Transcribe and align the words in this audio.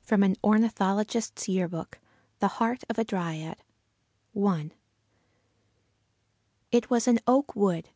FROM 0.00 0.22
AN 0.22 0.36
ORNITHOLOGIST'S 0.42 1.46
YEAR 1.46 1.68
BOOK. 1.68 1.98
THE 2.38 2.48
HEART 2.48 2.82
OF 2.88 2.98
A 2.98 3.04
DRYAD. 3.04 3.62
I. 4.34 4.70
It 6.72 6.88
was 6.88 7.06
an 7.06 7.20
oak 7.26 7.54
wood. 7.54 7.90